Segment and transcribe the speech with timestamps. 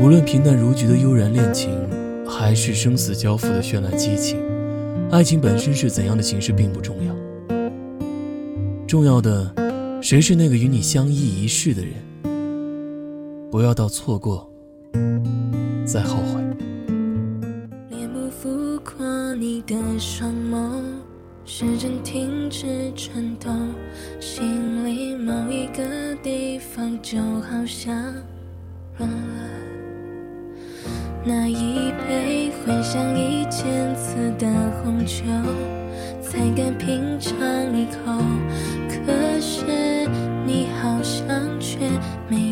[0.00, 1.70] 无论平淡如菊的悠然恋情，
[2.26, 4.38] 还是生死交付的绚烂激情，
[5.10, 7.14] 爱情本身是怎样的形式并不重要。
[8.86, 9.54] 重要的，
[10.02, 11.92] 谁是那个与你相依一世的人？
[13.50, 14.50] 不要到错过，
[15.86, 16.42] 再后悔。
[17.90, 20.82] 脸不浮过你的双眸，
[21.46, 23.52] 时针停止转动，
[24.20, 27.94] 心里某一个地方就好像
[28.98, 29.50] 软了。
[31.26, 34.46] 那一杯幻想一千次的
[34.82, 35.24] 红酒，
[36.20, 37.34] 才敢品尝
[37.74, 38.12] 一口。
[38.90, 40.06] 可是
[40.44, 41.26] 你好像
[41.58, 41.78] 却
[42.28, 42.43] 没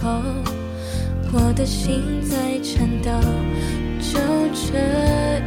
[0.00, 0.22] 候，
[1.32, 3.10] 我的心在颤抖，
[4.00, 4.18] 就
[4.54, 4.78] 这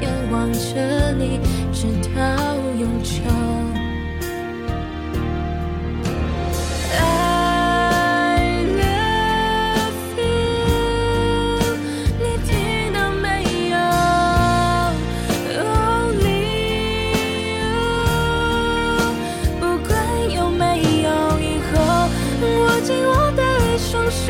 [0.01, 1.39] 样望着你，
[1.73, 2.21] 直到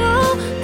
[0.01, 0.60] 有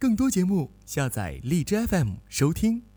[0.00, 2.89] 更多节目，下载荔枝 FM 收听。